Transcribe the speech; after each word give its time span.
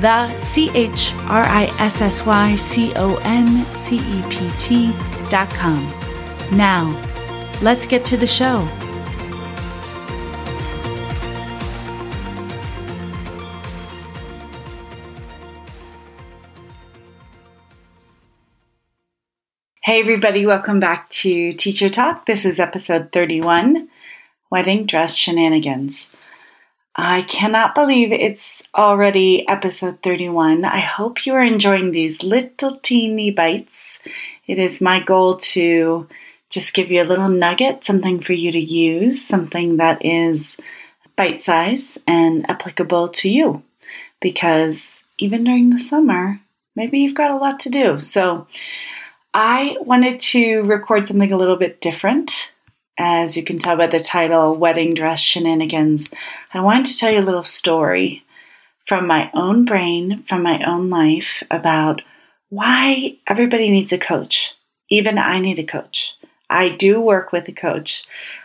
the 0.00 0.36
C 0.36 0.70
H 0.74 1.14
R 1.28 1.42
I 1.44 1.64
S 1.78 2.00
S 2.00 2.24
Y 2.24 2.56
C 2.56 2.92
O 2.96 3.16
N 3.22 3.64
C 3.76 3.96
E 3.96 4.22
P 4.30 4.48
T 4.58 4.92
dot 5.28 5.50
com. 5.50 5.92
Now, 6.52 6.98
let's 7.62 7.86
get 7.86 8.04
to 8.06 8.16
the 8.16 8.26
show. 8.26 8.68
Hey, 19.84 20.00
everybody, 20.00 20.46
welcome 20.46 20.78
back 20.78 21.10
to 21.10 21.52
Teacher 21.52 21.88
Talk. 21.90 22.26
This 22.26 22.44
is 22.44 22.60
episode 22.60 23.10
31 23.12 23.88
Wedding 24.48 24.86
Dress 24.86 25.16
Shenanigans. 25.16 26.12
I 26.94 27.22
cannot 27.22 27.74
believe 27.74 28.12
it's 28.12 28.62
already 28.74 29.48
episode 29.48 30.02
31. 30.02 30.66
I 30.66 30.80
hope 30.80 31.24
you 31.24 31.32
are 31.34 31.42
enjoying 31.42 31.90
these 31.90 32.22
little 32.22 32.76
teeny 32.76 33.30
bites. 33.30 34.02
It 34.46 34.58
is 34.58 34.82
my 34.82 35.00
goal 35.00 35.36
to 35.38 36.06
just 36.50 36.74
give 36.74 36.90
you 36.90 37.02
a 37.02 37.04
little 37.04 37.30
nugget, 37.30 37.82
something 37.84 38.20
for 38.20 38.34
you 38.34 38.52
to 38.52 38.60
use, 38.60 39.24
something 39.24 39.78
that 39.78 40.04
is 40.04 40.60
bite 41.16 41.40
size 41.40 41.96
and 42.06 42.48
applicable 42.50 43.08
to 43.08 43.30
you. 43.30 43.62
Because 44.20 45.02
even 45.16 45.44
during 45.44 45.70
the 45.70 45.78
summer, 45.78 46.40
maybe 46.76 46.98
you've 46.98 47.14
got 47.14 47.30
a 47.30 47.36
lot 47.36 47.58
to 47.60 47.70
do. 47.70 48.00
So 48.00 48.46
I 49.32 49.78
wanted 49.80 50.20
to 50.20 50.60
record 50.64 51.08
something 51.08 51.32
a 51.32 51.38
little 51.38 51.56
bit 51.56 51.80
different 51.80 52.51
as 52.98 53.36
you 53.36 53.42
can 53.42 53.58
tell 53.58 53.76
by 53.76 53.86
the 53.86 54.00
title, 54.00 54.54
Wedding 54.54 54.94
Dress 54.94 55.20
Shenanigans, 55.20 56.10
I 56.52 56.60
wanted 56.60 56.86
to 56.86 56.96
tell 56.96 57.12
you 57.12 57.20
a 57.20 57.22
little 57.22 57.42
story 57.42 58.24
from 58.86 59.06
my 59.06 59.30
own 59.34 59.64
brain, 59.64 60.24
from 60.24 60.42
my 60.42 60.62
own 60.64 60.90
life, 60.90 61.42
about 61.50 62.02
why 62.48 63.16
everybody 63.26 63.70
needs 63.70 63.92
a 63.92 63.98
coach. 63.98 64.52
Even 64.90 65.16
I 65.16 65.38
need 65.38 65.58
a 65.58 65.64
coach. 65.64 66.14
I 66.50 66.68
do 66.68 67.00
work 67.00 67.32
with 67.32 67.48
a 67.48 67.52
coach. 67.52 68.04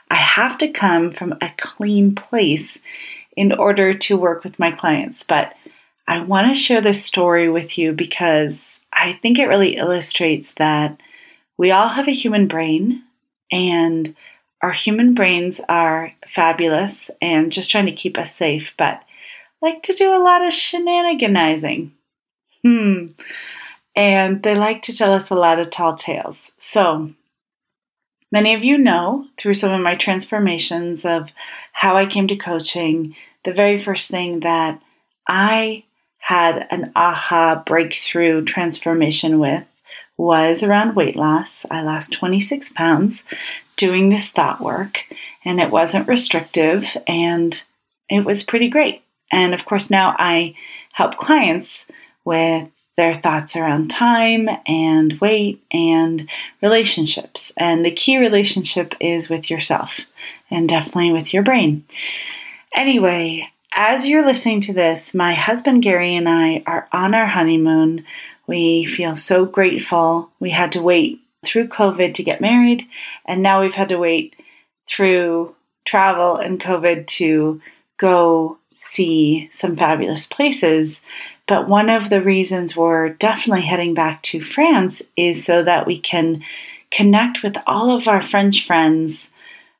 I 0.10 0.16
have 0.16 0.58
to 0.60 0.70
come 0.70 1.12
from 1.12 1.34
a 1.42 1.54
clean 1.58 2.16
place 2.16 2.80
in 3.36 3.52
order 3.52 3.94
to 3.94 4.18
work 4.18 4.44
with 4.44 4.58
my 4.58 4.72
clients. 4.72 5.24
But 5.24 5.54
I 6.08 6.22
want 6.22 6.48
to 6.48 6.56
share 6.56 6.80
this 6.80 7.04
story 7.04 7.50
with 7.50 7.78
you 7.78 7.92
because 7.92 8.80
I 8.94 9.20
think 9.22 9.38
it 9.38 9.48
really 9.48 9.76
illustrates 9.76 10.54
that 10.54 11.02
we 11.58 11.72
all 11.72 11.90
have 11.90 12.08
a 12.08 12.14
human 12.14 12.48
brain 12.48 13.04
and 13.52 14.16
our 14.62 14.72
human 14.72 15.14
brains 15.14 15.62
are 15.70 16.14
fabulous 16.28 17.12
and 17.22 17.52
just 17.52 17.70
trying 17.70 17.86
to 17.86 17.92
keep 17.92 18.18
us 18.18 18.34
safe, 18.34 18.74
but 18.78 19.04
like 19.62 19.84
to 19.84 19.94
do 19.94 20.10
a 20.10 20.24
lot 20.24 20.42
of 20.42 20.54
shenaniganizing. 20.54 21.92
Hmm. 22.64 23.08
And 23.96 24.44
they 24.44 24.56
like 24.56 24.84
to 24.84 24.96
tell 24.96 25.14
us 25.14 25.30
a 25.30 25.36
lot 25.36 25.60
of 25.60 25.70
tall 25.70 25.96
tales. 25.96 26.52
So, 26.60 27.12
many 28.32 28.54
of 28.54 28.64
you 28.64 28.78
know 28.78 29.28
through 29.38 29.56
some 29.56 29.74
of 29.74 29.82
my 29.82 29.96
transformations 29.96 31.06
of 31.06 31.32
how 31.72 31.96
I 31.96 32.06
came 32.06 32.28
to 32.28 32.36
coaching, 32.36 33.16
the 33.44 33.54
very 33.54 33.82
first 33.82 34.10
thing 34.10 34.42
that 34.42 34.82
I 35.28 35.86
had 36.20 36.68
an 36.72 36.92
aha 36.96 37.64
breakthrough 37.66 38.44
transformation 38.44 39.40
with 39.40 39.66
was 40.18 40.64
around 40.64 40.96
weight 40.96 41.16
loss. 41.16 41.66
I 41.70 41.82
lost 41.82 42.12
26 42.12 42.74
pounds 42.74 43.24
doing 43.76 44.10
this 44.10 44.30
thought 44.30 44.60
work, 44.60 45.06
and 45.46 45.60
it 45.60 45.70
wasn't 45.70 46.08
restrictive, 46.08 46.98
and 47.06 47.62
it 48.10 48.26
was 48.26 48.44
pretty 48.44 48.68
great. 48.68 49.04
And 49.32 49.54
of 49.54 49.66
course, 49.66 49.90
now 49.90 50.16
I 50.18 50.56
help 50.94 51.18
clients 51.18 51.86
with 52.26 52.70
their 52.98 53.14
thoughts 53.14 53.56
around 53.56 53.90
time 53.90 54.50
and 54.66 55.22
weight 55.22 55.64
and 55.72 56.28
relationships. 56.62 57.54
And 57.56 57.86
the 57.86 57.92
key 57.92 58.18
relationship 58.18 58.96
is 59.00 59.30
with 59.30 59.52
yourself 59.52 60.02
and 60.50 60.68
definitely 60.68 61.14
with 61.14 61.34
your 61.34 61.44
brain. 61.44 61.86
Anyway, 62.76 63.48
as 63.76 64.08
you're 64.08 64.26
listening 64.26 64.62
to 64.62 64.74
this, 64.74 65.14
my 65.14 65.36
husband 65.36 65.84
Gary 65.84 66.16
and 66.16 66.28
I 66.28 66.64
are 66.66 66.88
on 66.92 67.14
our 67.14 67.28
honeymoon. 67.28 68.04
We 68.48 68.86
feel 68.86 69.16
so 69.16 69.46
grateful. 69.46 70.32
We 70.40 70.52
had 70.52 70.72
to 70.72 70.82
wait 70.82 71.22
through 71.46 71.68
COVID 71.68 72.14
to 72.16 72.24
get 72.24 72.42
married, 72.42 72.88
and 73.26 73.44
now 73.44 73.62
we've 73.62 73.76
had 73.76 73.90
to 73.90 73.98
wait 73.98 74.36
through 74.88 75.56
travel 75.86 76.38
and 76.38 76.60
COVID 76.60 77.08
to 77.08 77.62
go 77.98 78.58
see 78.76 79.50
some 79.52 79.76
fabulous 79.76 80.28
places. 80.28 81.02
But 81.48 81.68
one 81.68 81.90
of 81.90 82.10
the 82.10 82.22
reasons 82.22 82.76
we're 82.76 83.10
definitely 83.10 83.66
heading 83.66 83.94
back 83.94 84.22
to 84.24 84.42
France 84.42 85.02
is 85.16 85.46
so 85.46 85.64
that 85.64 85.88
we 85.88 86.00
can 86.00 86.44
connect 86.92 87.44
with 87.44 87.58
all 87.66 87.96
of 87.96 88.08
our 88.08 88.22
French 88.22 88.66
friends 88.66 89.32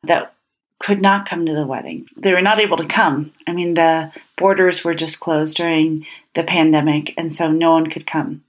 that 0.04 0.34
could 0.80 1.02
not 1.02 1.28
come 1.28 1.46
to 1.46 1.54
the 1.54 1.66
wedding. 1.66 2.08
They 2.16 2.34
were 2.34 2.42
not 2.42 2.60
able 2.60 2.78
to 2.78 2.86
come. 2.86 3.34
I 3.48 3.54
mean, 3.54 3.74
the 3.74 4.12
borders 4.36 4.84
were 4.84 4.94
just 4.94 5.20
closed 5.20 5.58
during 5.58 6.06
the 6.36 6.44
pandemic, 6.44 7.14
and 7.18 7.34
so 7.34 7.52
no 7.52 7.72
one 7.72 7.90
could 7.90 8.06
come. 8.06 8.44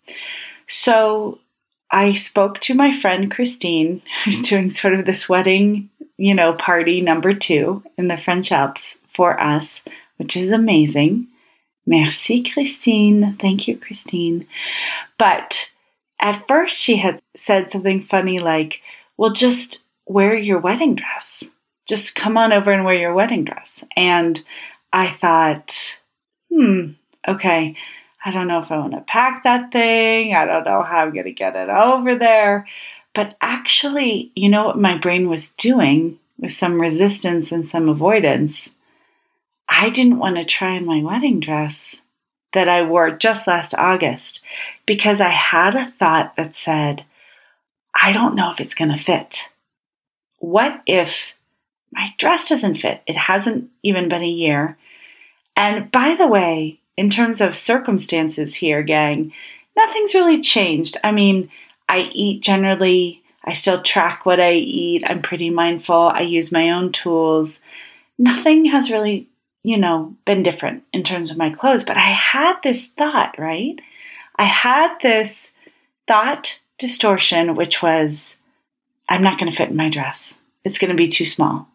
So 0.67 1.39
I 1.91 2.13
spoke 2.13 2.61
to 2.61 2.75
my 2.75 2.93
friend 2.93 3.31
Christine, 3.31 4.03
who's 4.25 4.37
mm-hmm. 4.37 4.57
doing 4.57 4.71
sort 4.71 4.95
of 4.95 5.07
this 5.07 5.29
wedding, 5.29 5.89
you 6.19 6.35
know, 6.35 6.53
party 6.53 7.01
number 7.01 7.33
two 7.33 7.83
in 7.97 8.09
the 8.09 8.17
French 8.17 8.53
Alps 8.53 8.99
for 9.09 9.41
us, 9.41 9.83
which 10.19 10.37
is 10.37 10.51
amazing. 10.51 11.29
Merci, 11.87 12.43
Christine. 12.43 13.35
Thank 13.37 13.67
you, 13.67 13.79
Christine. 13.79 14.47
But 15.19 15.71
at 16.21 16.47
first, 16.47 16.79
she 16.79 16.97
had 16.97 17.21
said 17.35 17.71
something 17.71 18.01
funny 18.01 18.39
like, 18.39 18.83
well, 19.17 19.33
just 19.33 19.85
wear 20.07 20.37
your 20.37 20.59
wedding 20.59 20.95
dress. 20.95 21.45
Just 21.89 22.15
come 22.15 22.37
on 22.37 22.53
over 22.53 22.71
and 22.71 22.85
wear 22.85 22.95
your 22.95 23.15
wedding 23.15 23.45
dress. 23.45 23.83
And 23.97 24.43
I 24.93 25.11
thought, 25.11 25.97
hmm, 26.53 26.91
okay. 27.27 27.77
I 28.25 28.31
don't 28.31 28.49
know 28.49 28.59
if 28.59 28.71
I 28.71 28.79
want 28.79 28.93
to 28.93 29.01
pack 29.01 29.45
that 29.45 29.73
thing. 29.73 30.35
I 30.35 30.45
don't 30.45 30.65
know 30.65 30.83
how 30.83 30.99
I'm 30.99 31.13
going 31.13 31.25
to 31.25 31.33
get 31.33 31.57
it 31.57 31.69
over 31.69 32.15
there. 32.15 32.67
But 33.15 33.37
actually, 33.41 34.33
you 34.35 34.49
know 34.49 34.67
what 34.67 34.79
my 34.79 34.99
brain 34.99 35.29
was 35.29 35.53
doing 35.55 36.19
with 36.39 36.53
some 36.53 36.81
resistance 36.81 37.53
and 37.53 37.69
some 37.69 37.89
avoidance? 37.89 38.75
I 39.69 39.91
didn't 39.91 40.19
want 40.19 40.37
to 40.37 40.45
try 40.45 40.77
on 40.77 40.87
my 40.87 41.03
wedding 41.03 41.41
dress 41.41 42.01
that 42.53 42.69
I 42.69 42.83
wore 42.83 43.11
just 43.11 43.47
last 43.47 43.75
August 43.75 44.43
because 44.87 45.21
I 45.21 45.31
had 45.31 45.75
a 45.75 45.87
thought 45.87 46.37
that 46.37 46.55
said, 46.55 47.05
I 48.01 48.13
don't 48.13 48.35
know 48.35 48.51
if 48.51 48.61
it's 48.61 48.75
going 48.75 48.91
to 48.91 49.03
fit. 49.03 49.45
What 50.39 50.83
if 50.87 51.35
my 51.93 52.15
dress 52.19 52.49
doesn't 52.49 52.77
fit? 52.77 53.03
It 53.07 53.17
hasn't 53.17 53.71
even 53.83 54.09
been 54.09 54.23
a 54.23 54.29
year. 54.29 54.77
And 55.57 55.91
by 55.91 56.15
the 56.15 56.27
way, 56.27 56.81
in 56.97 57.11
terms 57.11 57.41
of 57.41 57.57
circumstances 57.57 58.57
here, 58.57 58.83
gang, 58.83 59.33
nothing's 59.77 60.15
really 60.15 60.41
changed. 60.41 60.97
I 61.03 61.13
mean, 61.13 61.51
I 61.89 62.11
eat 62.13 62.43
generally, 62.43 63.23
I 63.45 63.53
still 63.55 63.83
track 63.83 64.27
what 64.27 64.41
I 64.41 64.53
eat, 64.55 65.05
I'm 65.07 65.23
pretty 65.23 65.51
mindful, 65.51 65.97
I 65.97 66.21
use 66.21 66.53
my 66.53 66.71
own 66.71 66.93
tools. 66.93 67.61
Nothing 68.19 68.67
has 68.67 68.91
really, 68.91 69.29
you 69.63 69.79
know, 69.79 70.17
been 70.25 70.43
different 70.43 70.85
in 70.93 71.03
terms 71.03 71.31
of 71.31 71.37
my 71.37 71.51
clothes, 71.51 71.85
but 71.85 71.97
I 71.97 72.11
had 72.11 72.57
this 72.63 72.87
thought, 72.87 73.39
right? 73.39 73.79
I 74.37 74.45
had 74.45 74.97
this 75.03 75.53
thought 76.07 76.61
distortion, 76.79 77.55
which 77.57 77.83
was, 77.83 78.37
I'm 79.09 79.23
not 79.23 79.39
going 79.39 79.51
to 79.51 79.57
fit 79.57 79.71
in 79.71 79.77
my 79.77 79.89
dress. 79.89 80.39
It's 80.65 80.79
going 80.79 80.91
to 80.91 80.97
be 80.97 81.09
too 81.09 81.27
small. 81.27 81.69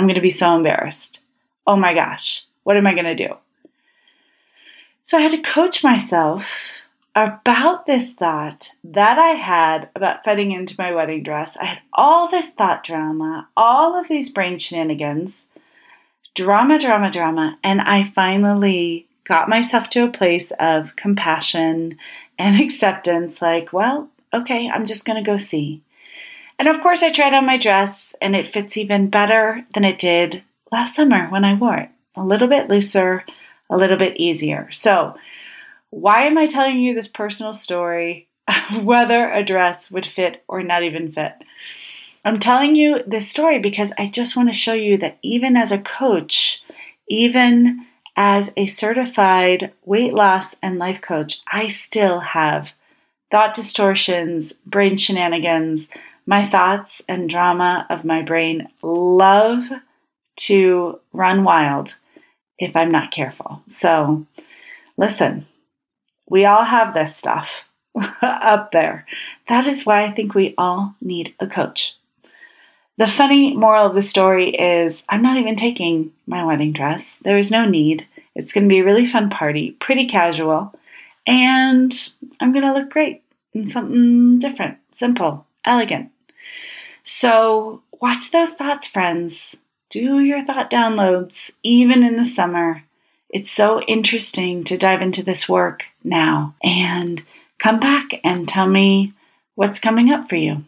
I'm 0.00 0.06
going 0.06 0.14
to 0.14 0.22
be 0.22 0.30
so 0.30 0.56
embarrassed. 0.56 1.20
Oh 1.66 1.76
my 1.76 1.92
gosh, 1.92 2.46
what 2.62 2.78
am 2.78 2.86
I 2.86 2.94
going 2.94 3.04
to 3.04 3.14
do? 3.14 3.36
So 5.04 5.18
I 5.18 5.20
had 5.20 5.32
to 5.32 5.42
coach 5.42 5.84
myself 5.84 6.80
about 7.14 7.84
this 7.84 8.14
thought 8.14 8.70
that 8.82 9.18
I 9.18 9.32
had 9.32 9.90
about 9.94 10.24
fitting 10.24 10.52
into 10.52 10.74
my 10.78 10.90
wedding 10.94 11.22
dress. 11.22 11.58
I 11.58 11.66
had 11.66 11.80
all 11.92 12.28
this 12.30 12.48
thought 12.48 12.82
drama, 12.82 13.46
all 13.58 14.00
of 14.00 14.08
these 14.08 14.30
brain 14.30 14.56
shenanigans, 14.56 15.48
drama, 16.34 16.78
drama, 16.78 17.10
drama, 17.10 17.58
and 17.62 17.82
I 17.82 18.04
finally 18.04 19.06
got 19.24 19.50
myself 19.50 19.90
to 19.90 20.04
a 20.04 20.10
place 20.10 20.50
of 20.52 20.96
compassion 20.96 21.98
and 22.38 22.58
acceptance 22.62 23.42
like, 23.42 23.74
well, 23.74 24.08
okay, 24.32 24.70
I'm 24.70 24.86
just 24.86 25.04
going 25.04 25.22
to 25.22 25.30
go 25.30 25.36
see. 25.36 25.82
And 26.60 26.68
of 26.68 26.82
course, 26.82 27.02
I 27.02 27.10
tried 27.10 27.32
on 27.32 27.46
my 27.46 27.56
dress 27.56 28.14
and 28.20 28.36
it 28.36 28.46
fits 28.46 28.76
even 28.76 29.08
better 29.08 29.64
than 29.72 29.82
it 29.82 29.98
did 29.98 30.42
last 30.70 30.94
summer 30.94 31.26
when 31.28 31.42
I 31.42 31.54
wore 31.54 31.78
it. 31.78 31.88
A 32.16 32.22
little 32.22 32.48
bit 32.48 32.68
looser, 32.68 33.24
a 33.70 33.78
little 33.78 33.96
bit 33.96 34.18
easier. 34.18 34.70
So, 34.70 35.14
why 35.88 36.24
am 36.24 36.36
I 36.36 36.44
telling 36.44 36.78
you 36.78 36.94
this 36.94 37.08
personal 37.08 37.54
story 37.54 38.28
whether 38.82 39.32
a 39.32 39.42
dress 39.42 39.90
would 39.90 40.04
fit 40.04 40.44
or 40.48 40.62
not 40.62 40.82
even 40.82 41.10
fit? 41.10 41.32
I'm 42.26 42.38
telling 42.38 42.76
you 42.76 43.02
this 43.06 43.26
story 43.26 43.58
because 43.58 43.94
I 43.96 44.04
just 44.04 44.36
want 44.36 44.50
to 44.50 44.52
show 44.52 44.74
you 44.74 44.98
that 44.98 45.16
even 45.22 45.56
as 45.56 45.72
a 45.72 45.80
coach, 45.80 46.62
even 47.08 47.86
as 48.16 48.52
a 48.58 48.66
certified 48.66 49.72
weight 49.86 50.12
loss 50.12 50.54
and 50.62 50.78
life 50.78 51.00
coach, 51.00 51.40
I 51.50 51.68
still 51.68 52.20
have 52.20 52.72
thought 53.30 53.54
distortions, 53.54 54.52
brain 54.52 54.98
shenanigans. 54.98 55.88
My 56.30 56.46
thoughts 56.46 57.02
and 57.08 57.28
drama 57.28 57.88
of 57.90 58.04
my 58.04 58.22
brain 58.22 58.68
love 58.82 59.68
to 60.36 61.00
run 61.12 61.42
wild 61.42 61.96
if 62.56 62.76
I'm 62.76 62.92
not 62.92 63.10
careful. 63.10 63.64
So, 63.66 64.26
listen, 64.96 65.48
we 66.28 66.44
all 66.44 66.62
have 66.62 66.94
this 66.94 67.16
stuff 67.16 67.64
up 68.22 68.70
there. 68.70 69.06
That 69.48 69.66
is 69.66 69.84
why 69.84 70.04
I 70.04 70.12
think 70.12 70.32
we 70.32 70.54
all 70.56 70.94
need 71.00 71.34
a 71.40 71.48
coach. 71.48 71.96
The 72.96 73.08
funny 73.08 73.56
moral 73.56 73.88
of 73.88 73.96
the 73.96 74.00
story 74.00 74.50
is 74.50 75.02
I'm 75.08 75.22
not 75.22 75.36
even 75.36 75.56
taking 75.56 76.12
my 76.28 76.44
wedding 76.44 76.70
dress. 76.70 77.16
There 77.24 77.38
is 77.38 77.50
no 77.50 77.68
need. 77.68 78.06
It's 78.36 78.52
going 78.52 78.68
to 78.68 78.72
be 78.72 78.78
a 78.78 78.84
really 78.84 79.04
fun 79.04 79.30
party, 79.30 79.72
pretty 79.80 80.06
casual, 80.06 80.78
and 81.26 81.92
I'm 82.38 82.52
going 82.52 82.64
to 82.64 82.72
look 82.72 82.88
great 82.88 83.24
in 83.52 83.66
something 83.66 84.38
different, 84.38 84.78
simple, 84.92 85.44
elegant. 85.64 86.12
So, 87.04 87.82
watch 88.00 88.30
those 88.30 88.54
thoughts, 88.54 88.86
friends. 88.86 89.56
Do 89.88 90.20
your 90.20 90.44
thought 90.44 90.70
downloads, 90.70 91.52
even 91.62 92.04
in 92.04 92.16
the 92.16 92.26
summer. 92.26 92.84
It's 93.28 93.50
so 93.50 93.80
interesting 93.82 94.64
to 94.64 94.78
dive 94.78 95.02
into 95.02 95.22
this 95.22 95.48
work 95.48 95.84
now 96.02 96.54
and 96.62 97.22
come 97.58 97.78
back 97.78 98.20
and 98.24 98.48
tell 98.48 98.66
me 98.66 99.12
what's 99.54 99.78
coming 99.78 100.10
up 100.10 100.28
for 100.28 100.36
you. 100.36 100.64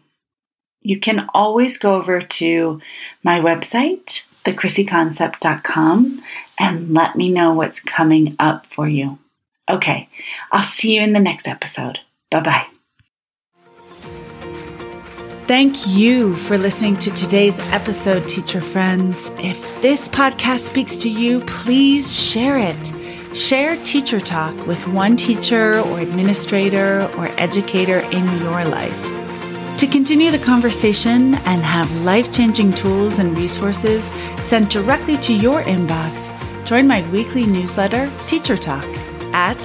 You 0.81 0.99
can 0.99 1.27
always 1.33 1.77
go 1.77 1.95
over 1.95 2.21
to 2.21 2.81
my 3.23 3.39
website, 3.39 4.23
thechrissyconcept.com, 4.43 6.23
and 6.59 6.93
let 6.93 7.15
me 7.15 7.29
know 7.29 7.53
what's 7.53 7.79
coming 7.79 8.35
up 8.39 8.65
for 8.67 8.87
you. 8.87 9.19
Okay, 9.69 10.09
I'll 10.51 10.63
see 10.63 10.95
you 10.95 11.01
in 11.01 11.13
the 11.13 11.19
next 11.19 11.47
episode. 11.47 11.99
Bye 12.29 12.41
bye. 12.41 12.72
Thank 15.45 15.87
you 15.87 16.37
for 16.37 16.57
listening 16.57 16.95
to 16.97 17.11
today's 17.11 17.59
episode, 17.73 18.29
teacher 18.29 18.61
friends. 18.61 19.29
If 19.39 19.81
this 19.81 20.07
podcast 20.07 20.59
speaks 20.59 20.95
to 20.97 21.09
you, 21.09 21.41
please 21.41 22.17
share 22.17 22.57
it. 22.57 22.93
Share 23.35 23.75
Teacher 23.83 24.21
Talk 24.21 24.55
with 24.65 24.87
one 24.87 25.17
teacher 25.17 25.81
or 25.81 25.99
administrator 25.99 27.11
or 27.17 27.27
educator 27.37 27.99
in 27.99 28.25
your 28.39 28.63
life. 28.63 28.97
To 29.79 29.85
continue 29.85 30.31
the 30.31 30.39
conversation 30.39 31.35
and 31.35 31.61
have 31.61 31.91
life 32.03 32.31
changing 32.31 32.71
tools 32.71 33.19
and 33.19 33.37
resources 33.37 34.05
sent 34.41 34.71
directly 34.71 35.17
to 35.17 35.33
your 35.33 35.61
inbox, 35.63 36.31
join 36.65 36.87
my 36.87 37.05
weekly 37.09 37.45
newsletter, 37.45 38.09
Teacher 38.27 38.55
Talk, 38.55 38.85
at 39.33 39.57